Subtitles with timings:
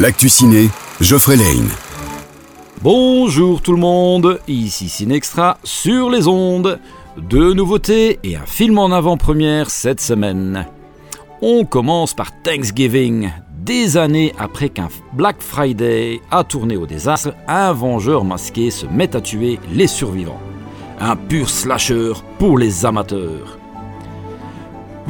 [0.00, 0.70] L'actu ciné,
[1.02, 1.68] Geoffrey Lane.
[2.80, 6.80] Bonjour tout le monde, ici Cinextra sur les ondes.
[7.18, 10.66] Deux nouveautés et un film en avant-première cette semaine.
[11.42, 13.28] On commence par Thanksgiving.
[13.58, 19.14] Des années après qu'un Black Friday a tourné au désastre, un vengeur masqué se met
[19.14, 20.40] à tuer les survivants.
[20.98, 23.59] Un pur slasher pour les amateurs.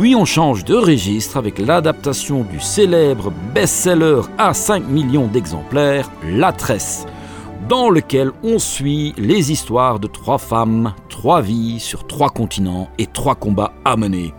[0.01, 6.53] Puis on change de registre avec l'adaptation du célèbre best-seller à 5 millions d'exemplaires, La
[6.53, 7.05] Tresse,
[7.69, 13.09] dans lequel on suit les histoires de trois femmes, trois vies sur trois continents et
[13.09, 14.33] trois combats à mener.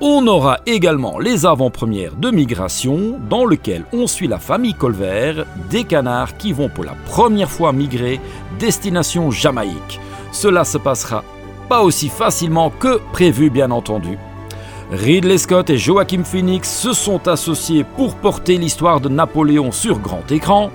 [0.00, 5.84] On aura également les avant-premières de Migration, dans lequel on suit la famille Colvert, des
[5.84, 8.20] canards qui vont pour la première fois migrer
[8.58, 10.00] destination Jamaïque.
[10.32, 11.24] Cela se passera
[11.68, 14.18] pas aussi facilement que prévu bien entendu.
[14.90, 20.30] Ridley Scott et Joachim Phoenix se sont associés pour porter l'histoire de Napoléon sur grand
[20.32, 20.70] écran.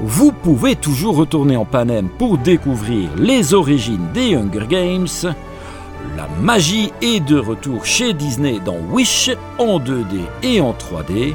[0.00, 5.34] Vous pouvez toujours retourner en Panem pour découvrir les origines des Hunger Games.
[6.16, 11.34] La magie est de retour chez Disney dans Wish en 2D et en 3D.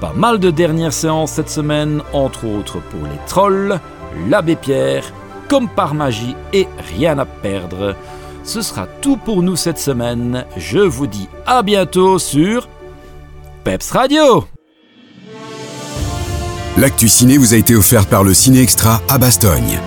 [0.00, 3.78] Pas mal de dernières séances cette semaine, entre autres pour les trolls,
[4.28, 5.12] l'abbé Pierre
[5.48, 6.66] comme par magie et
[6.96, 7.96] rien à perdre.
[8.44, 10.44] Ce sera tout pour nous cette semaine.
[10.56, 12.68] Je vous dis à bientôt sur
[13.64, 14.44] Peps Radio.
[16.76, 19.80] L'actu ciné vous a été offert par le Ciné Extra à Bastogne.